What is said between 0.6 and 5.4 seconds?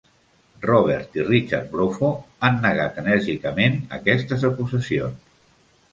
Robert i Richard Bropho han negat enèrgicament aquestes acusacions.